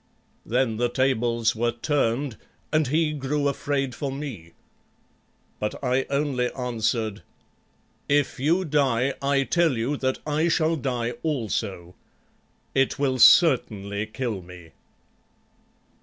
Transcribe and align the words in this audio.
Then 0.47 0.77
the 0.77 0.89
tables 0.89 1.55
were 1.55 1.73
turned 1.73 2.35
and 2.73 2.87
he 2.87 3.13
grew 3.13 3.47
afraid 3.47 3.93
for 3.93 4.11
me. 4.11 4.53
But 5.59 5.75
I 5.83 6.07
only 6.09 6.51
answered, 6.55 7.21
"If 8.09 8.39
you 8.39 8.65
die 8.65 9.13
I 9.21 9.43
tell 9.43 9.77
you 9.77 9.97
that 9.97 10.17
I 10.25 10.47
shall 10.47 10.75
die 10.75 11.11
also. 11.21 11.93
It 12.73 12.97
will 12.97 13.19
certainly 13.19 14.07
kill 14.07 14.41
me." 14.41 14.71